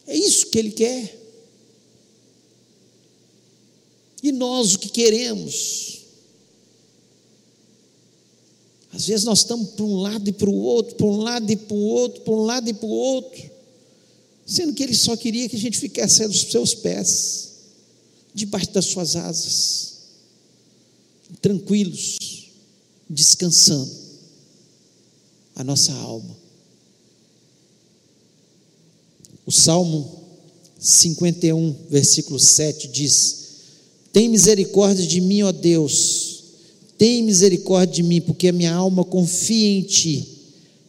[0.07, 1.18] É isso que Ele quer.
[4.23, 5.99] E nós o que queremos?
[8.93, 11.57] Às vezes nós estamos para um lado e para o outro, para um lado e
[11.57, 13.51] para o outro, para um lado e para o outro,
[14.47, 17.49] sendo que Ele só queria que a gente ficasse aos seus pés,
[18.35, 19.99] debaixo das suas asas,
[21.41, 22.51] tranquilos,
[23.09, 23.91] descansando
[25.55, 26.37] a nossa alma.
[29.45, 30.25] O Salmo
[30.79, 33.48] 51, versículo 7 diz:
[34.13, 36.29] Tem misericórdia de mim, ó Deus,
[36.97, 40.29] tem misericórdia de mim, porque a minha alma confia em ti,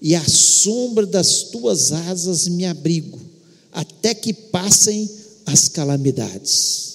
[0.02, 3.20] e à sombra das tuas asas me abrigo,
[3.72, 5.10] até que passem
[5.46, 6.90] as calamidades.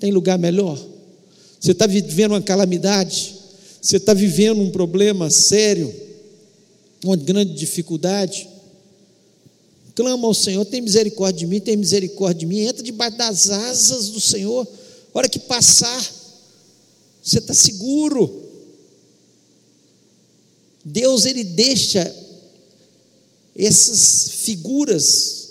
[0.00, 0.78] Tem lugar melhor?
[1.60, 3.34] Você está vivendo uma calamidade,
[3.80, 5.94] você está vivendo um problema sério,
[7.04, 8.48] uma grande dificuldade?
[9.94, 14.10] Clama ao Senhor, tem misericórdia de mim, tem misericórdia de mim, entra debaixo das asas
[14.10, 14.66] do Senhor,
[15.18, 16.12] hora que passar,
[17.22, 18.44] você está seguro.
[20.84, 22.14] Deus, Ele deixa
[23.56, 25.48] essas figuras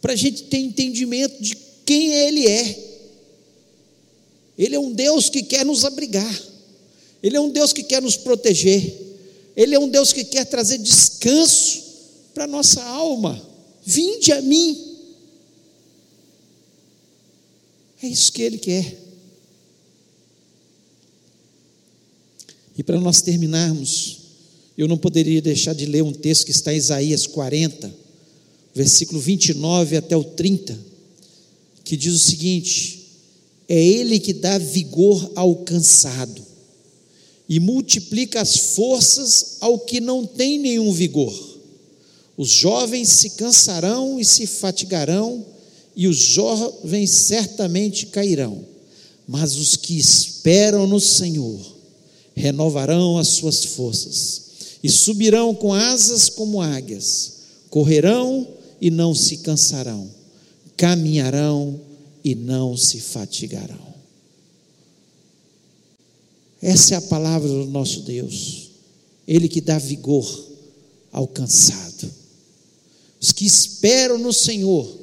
[0.00, 2.90] para a gente ter entendimento de quem Ele é.
[4.58, 6.42] Ele é um Deus que quer nos abrigar,
[7.22, 8.94] Ele é um Deus que quer nos proteger,
[9.56, 11.82] Ele é um Deus que quer trazer descanso
[12.34, 13.40] para a nossa alma.
[13.84, 14.89] Vinde a mim.
[18.02, 18.98] É isso que ele quer.
[22.76, 24.18] E para nós terminarmos,
[24.76, 27.94] eu não poderia deixar de ler um texto que está em Isaías 40,
[28.74, 30.78] versículo 29 até o 30,
[31.84, 33.06] que diz o seguinte:
[33.68, 36.42] É Ele que dá vigor ao cansado
[37.46, 41.58] e multiplica as forças ao que não tem nenhum vigor.
[42.36, 45.44] Os jovens se cansarão e se fatigarão,
[45.94, 48.64] e os jovens certamente cairão,
[49.26, 51.60] mas os que esperam no Senhor
[52.34, 54.42] renovarão as suas forças
[54.82, 57.32] e subirão com asas como águias,
[57.68, 58.46] correrão
[58.80, 60.10] e não se cansarão,
[60.76, 61.80] caminharão
[62.24, 63.90] e não se fatigarão.
[66.62, 68.70] Essa é a palavra do nosso Deus,
[69.26, 70.48] Ele que dá vigor
[71.12, 72.10] ao cansado.
[73.20, 74.99] Os que esperam no Senhor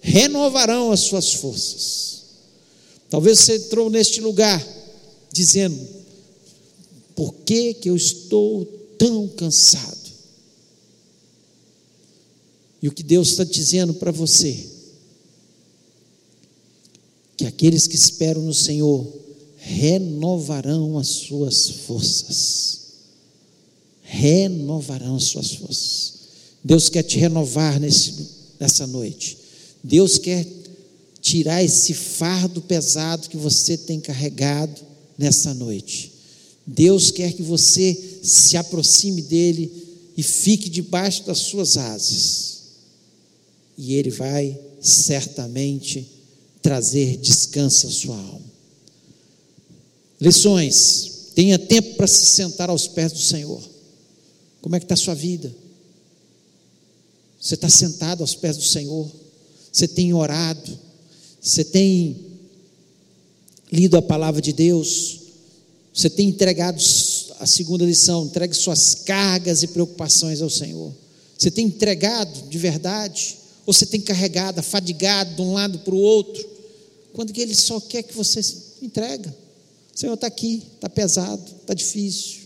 [0.00, 2.22] renovarão as suas forças.
[3.08, 4.64] Talvez você entrou neste lugar
[5.32, 5.78] dizendo:
[7.14, 8.64] por que, que eu estou
[8.96, 9.98] tão cansado?
[12.82, 14.56] E o que Deus está dizendo para você?
[17.36, 19.06] Que aqueles que esperam no Senhor
[19.58, 22.80] renovarão as suas forças.
[24.02, 26.12] Renovarão as suas forças.
[26.64, 29.39] Deus quer te renovar nesse, nessa noite.
[29.82, 30.46] Deus quer
[31.20, 34.80] tirar esse fardo pesado que você tem carregado
[35.18, 36.12] nessa noite.
[36.66, 39.72] Deus quer que você se aproxime dele
[40.16, 42.60] e fique debaixo das suas asas.
[43.76, 46.06] E ele vai certamente
[46.62, 48.50] trazer descanso à sua alma.
[50.20, 51.30] Lições.
[51.34, 53.62] Tenha tempo para se sentar aos pés do Senhor.
[54.60, 55.54] Como é que está a sua vida?
[57.40, 59.10] Você está sentado aos pés do Senhor,
[59.72, 60.78] você tem orado,
[61.40, 62.16] você tem
[63.72, 65.20] lido a palavra de Deus,
[65.94, 66.80] você tem entregado
[67.38, 70.92] a segunda lição, entregue suas cargas e preocupações ao Senhor.
[71.38, 75.98] Você tem entregado de verdade, ou você tem carregado, fadigado de um lado para o
[75.98, 76.46] outro,
[77.12, 78.40] quando que Ele só quer que você
[78.82, 79.34] entrega.
[79.94, 82.40] Senhor, está aqui, está pesado, está difícil,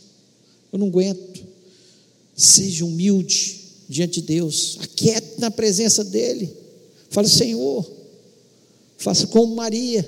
[0.72, 1.44] eu não aguento.
[2.36, 6.63] Seja humilde, diante de Deus, aquiete na presença dEle.
[7.14, 7.88] Fala, Senhor,
[8.98, 10.04] faça como Maria,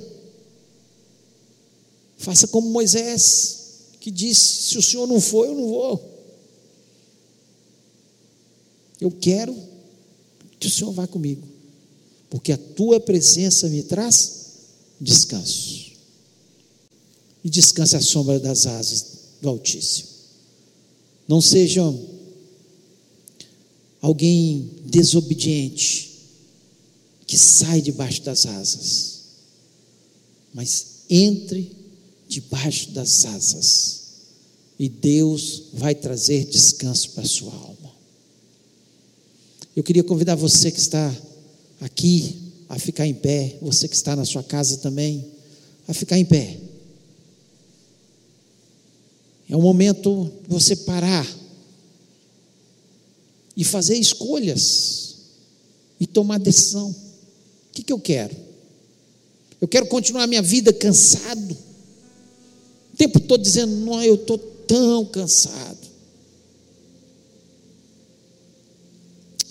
[2.18, 3.58] faça como Moisés,
[4.00, 6.16] que disse: Se o Senhor não for, eu não vou.
[9.00, 9.56] Eu quero
[10.58, 11.46] que o Senhor vá comigo,
[12.28, 14.56] porque a tua presença me traz
[15.00, 15.92] descanso.
[17.44, 19.06] E descanse à sombra das asas
[19.40, 20.08] do Altíssimo.
[21.28, 22.04] Não sejam
[24.02, 26.15] alguém desobediente
[27.26, 29.20] que sai debaixo das asas,
[30.54, 31.74] mas entre
[32.28, 34.06] debaixo das asas
[34.78, 37.94] e Deus vai trazer descanso para a sua alma.
[39.74, 41.14] Eu queria convidar você que está
[41.80, 42.36] aqui
[42.68, 45.24] a ficar em pé, você que está na sua casa também,
[45.86, 46.58] a ficar em pé.
[49.48, 51.26] É um momento você parar
[53.56, 55.16] e fazer escolhas
[56.00, 56.94] e tomar decisão.
[57.76, 58.34] Que, que eu quero?
[59.60, 61.52] Eu quero continuar minha vida cansado.
[62.94, 65.76] O tempo todo dizendo, não, eu estou tão cansado.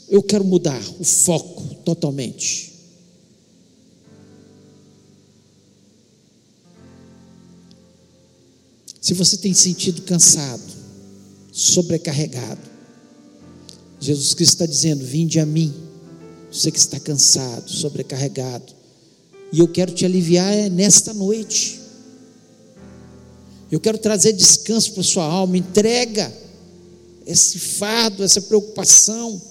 [0.09, 2.73] Eu quero mudar o foco totalmente.
[8.99, 10.63] Se você tem sentido cansado,
[11.51, 12.61] sobrecarregado,
[13.99, 15.84] Jesus Cristo está dizendo: Vinde a mim,
[16.55, 18.73] você que está cansado, sobrecarregado,
[19.51, 21.79] e eu quero te aliviar nesta noite.
[23.71, 26.31] Eu quero trazer descanso para sua alma, entrega
[27.25, 29.41] esse fardo, essa preocupação,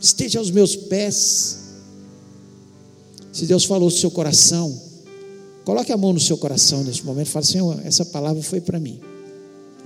[0.00, 1.58] esteja aos meus pés.
[3.32, 4.80] Se Deus falou no seu coração,
[5.64, 8.98] coloque a mão no seu coração neste momento fale: Senhor, essa palavra foi para mim.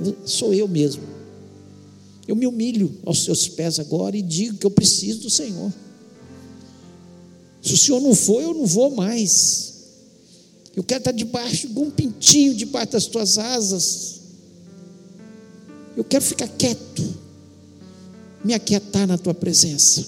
[0.05, 1.02] Eu, sou eu mesmo.
[2.26, 5.72] Eu me humilho aos seus pés agora e digo que eu preciso do Senhor.
[7.64, 9.72] Se o Senhor não for, eu não vou mais.
[10.76, 14.20] Eu quero estar debaixo de um pintinho, debaixo das tuas asas.
[15.96, 17.02] Eu quero ficar quieto,
[18.44, 20.04] me aquietar na tua presença.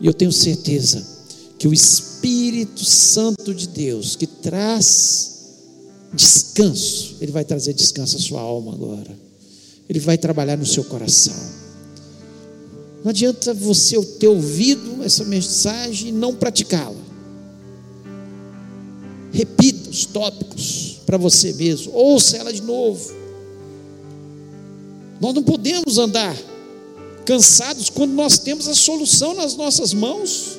[0.00, 1.06] E eu tenho certeza
[1.56, 5.36] que o Espírito Santo de Deus, que traz
[6.12, 9.16] descanso, ele vai trazer descanso à sua alma agora.
[9.88, 11.57] Ele vai trabalhar no seu coração.
[13.08, 17.00] Não adianta você ter ouvido essa mensagem e não praticá-la.
[19.32, 23.10] Repita os tópicos para você mesmo, ouça ela de novo.
[25.22, 26.36] Nós não podemos andar
[27.24, 30.58] cansados quando nós temos a solução nas nossas mãos.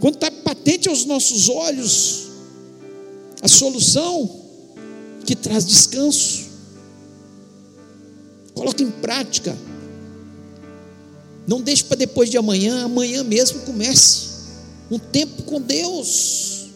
[0.00, 2.28] Quando está patente aos nossos olhos
[3.42, 4.44] a solução
[5.26, 6.48] que traz descanso.
[8.54, 9.54] Coloque em prática.
[11.50, 14.28] Não deixe para depois de amanhã, amanhã mesmo comece
[14.88, 16.68] um tempo com Deus,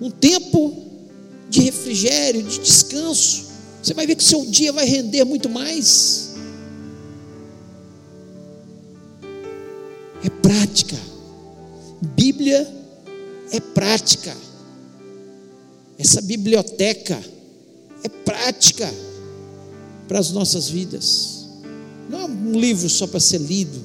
[0.00, 0.82] um tempo
[1.50, 3.44] de refrigério, de descanso.
[3.82, 6.30] Você vai ver que seu dia vai render muito mais.
[10.24, 10.96] É prática.
[12.00, 12.66] Bíblia
[13.50, 14.34] é prática.
[15.98, 17.22] Essa biblioteca
[18.02, 18.90] é prática
[20.08, 21.41] para as nossas vidas.
[22.12, 23.80] Não é um livro só para ser lido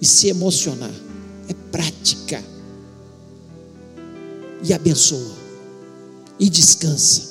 [0.00, 0.94] e se emocionar.
[1.48, 2.40] É prática.
[4.62, 5.34] E abençoa.
[6.38, 7.28] E descansa.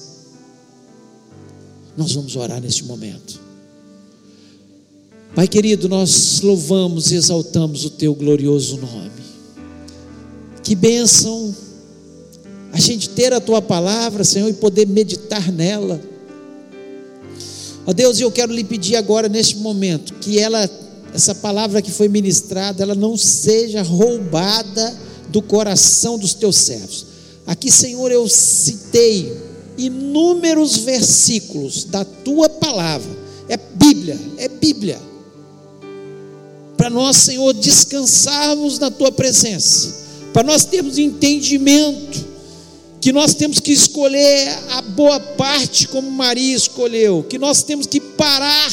[1.96, 3.40] Nós vamos orar neste momento.
[5.34, 9.22] Pai querido, nós louvamos e exaltamos o teu glorioso nome.
[10.62, 11.56] Que bênção
[12.74, 16.02] a gente ter a tua palavra, Senhor, e poder meditar nela.
[17.90, 20.70] Ó Deus, eu quero lhe pedir agora neste momento que ela
[21.12, 24.96] essa palavra que foi ministrada, ela não seja roubada
[25.30, 27.08] do coração dos teus servos.
[27.48, 29.36] Aqui, Senhor, eu citei
[29.76, 33.10] inúmeros versículos da tua palavra.
[33.48, 35.00] É Bíblia, é Bíblia.
[36.78, 39.96] Para nós, Senhor, descansarmos na tua presença,
[40.32, 42.24] para nós termos entendimento
[43.02, 48.00] que nós temos que escolher a boa parte como Maria escolheu, que nós temos que
[48.00, 48.72] parar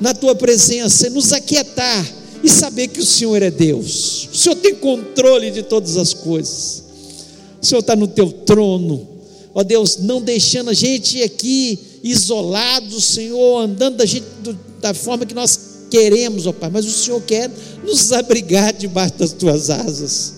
[0.00, 2.06] na tua presença e nos aquietar
[2.42, 4.28] e saber que o Senhor é Deus.
[4.32, 6.84] O Senhor tem controle de todas as coisas.
[7.60, 9.06] O Senhor está no teu trono.
[9.54, 14.24] Ó Deus, não deixando a gente aqui isolado, Senhor, andando da, gente,
[14.80, 15.58] da forma que nós
[15.90, 17.50] queremos, ó Pai, mas o Senhor quer
[17.84, 20.34] nos abrigar debaixo das tuas asas.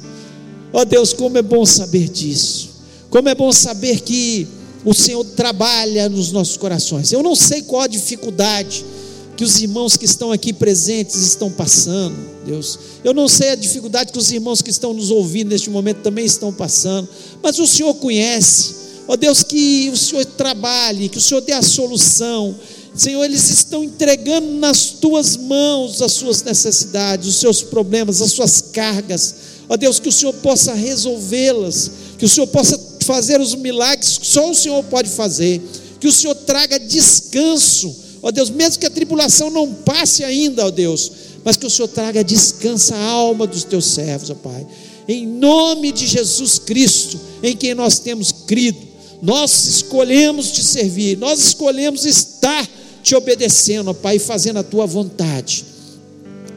[0.73, 2.72] Ó Deus, como é bom saber disso.
[3.13, 4.49] Como é bom saber que
[4.87, 7.13] o Senhor trabalha nos nossos corações.
[7.13, 8.83] Eu não sei qual a dificuldade
[9.37, 12.79] que os irmãos que estão aqui presentes estão passando, Deus.
[13.05, 16.25] Eu não sei a dificuldade que os irmãos que estão nos ouvindo neste momento também
[16.25, 17.07] estão passando,
[17.43, 18.77] mas o Senhor conhece.
[19.07, 22.55] Ó Deus, que o Senhor trabalhe, que o Senhor dê a solução.
[22.95, 28.63] Senhor, eles estão entregando nas tuas mãos as suas necessidades, os seus problemas, as suas
[28.73, 29.35] cargas.
[29.69, 34.27] Ó Deus, que o Senhor possa resolvê-las, que o Senhor possa fazer os milagres que
[34.27, 35.61] só o Senhor pode fazer,
[36.01, 40.71] que o Senhor traga descanso ó Deus, mesmo que a tribulação não passe ainda, ó
[40.71, 41.11] Deus,
[41.45, 44.65] mas que o Senhor traga descanso à alma dos teus servos, ó Pai.
[45.09, 48.79] Em nome de Jesus Cristo, em quem nós temos crido,
[49.21, 52.69] nós escolhemos te servir, nós escolhemos estar
[53.03, 55.65] te obedecendo, ó Pai, fazendo a tua vontade.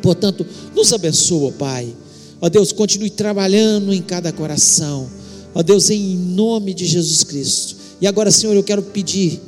[0.04, 1.92] Portanto, nos abençoa, Pai.
[2.40, 5.10] Ó Deus, continue trabalhando em cada coração.
[5.56, 7.78] Ó Deus, em nome de Jesus Cristo.
[8.02, 9.40] E agora, Senhor, eu quero pedir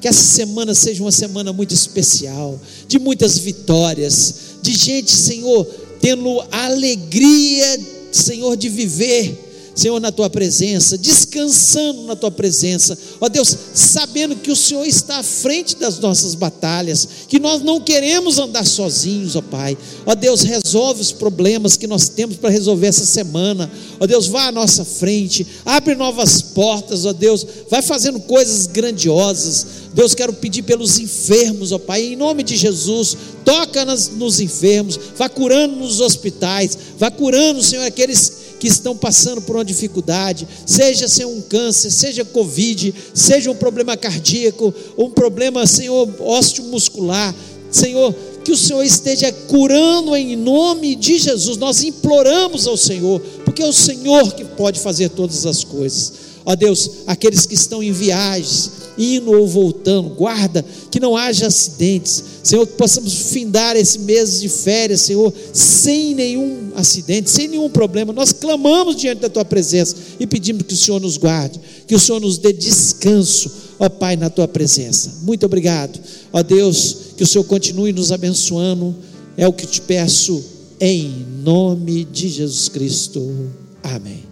[0.00, 5.64] que essa semana seja uma semana muito especial, de muitas vitórias, de gente, Senhor,
[6.00, 7.78] tendo alegria,
[8.10, 14.50] Senhor, de viver Senhor, na tua presença, descansando na tua presença, ó Deus, sabendo que
[14.50, 19.40] o Senhor está à frente das nossas batalhas, que nós não queremos andar sozinhos, ó
[19.40, 24.26] Pai, ó Deus, resolve os problemas que nós temos para resolver essa semana, ó Deus,
[24.26, 30.34] vá à nossa frente, abre novas portas, ó Deus, vai fazendo coisas grandiosas, Deus, quero
[30.34, 36.00] pedir pelos enfermos, ó Pai, em nome de Jesus, toca nos enfermos, vá curando nos
[36.00, 41.90] hospitais, vá curando, Senhor, aqueles que estão passando por uma dificuldade, seja ser um câncer,
[41.90, 47.34] seja Covid, seja um problema cardíaco, um problema, Senhor, ósseo muscular,
[47.72, 51.56] Senhor, que o Senhor esteja curando em nome de Jesus.
[51.56, 56.12] Nós imploramos ao Senhor, porque é o Senhor que pode fazer todas as coisas.
[56.44, 62.22] Ó Deus, aqueles que estão em viagens, indo ou voltando, guarda que não haja acidentes,
[62.42, 68.12] Senhor, que possamos findar esse mês de férias, Senhor, sem nenhum acidente, sem nenhum problema.
[68.12, 72.00] Nós clamamos diante da tua presença e pedimos que o Senhor nos guarde, que o
[72.00, 75.20] Senhor nos dê descanso, ó Pai, na tua presença.
[75.22, 76.00] Muito obrigado,
[76.32, 78.94] ó Deus, que o Senhor continue nos abençoando,
[79.36, 80.42] é o que te peço,
[80.80, 83.50] em nome de Jesus Cristo.
[83.82, 84.31] Amém.